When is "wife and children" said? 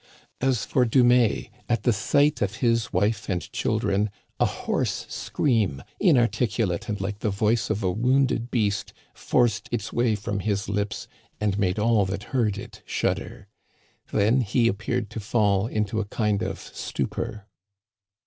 2.91-4.09